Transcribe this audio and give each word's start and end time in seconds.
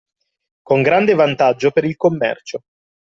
Con 0.63 0.81
grande 0.81 1.13
vantaggio 1.13 1.69
per 1.69 1.83
il 1.83 1.95
commercio. 1.95 2.63